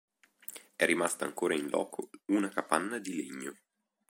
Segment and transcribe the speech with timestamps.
[0.75, 3.53] È rimasta ancora in loco una capanna di legno.